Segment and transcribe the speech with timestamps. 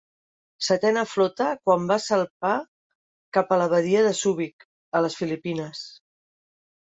[0.67, 2.53] Setena Flota quan va salpar
[3.37, 4.67] cap a la Badia de Súbic,
[5.01, 5.85] a les Filipines.